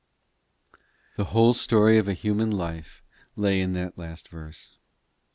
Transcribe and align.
The 1.15 1.25
whole 1.25 1.53
story 1.53 1.99
of 1.99 2.07
a 2.07 2.13
human 2.15 2.49
life 2.49 3.03
lay 3.35 3.61
in 3.61 3.73
that 3.73 3.99
last 3.99 4.29
verse. 4.29 4.79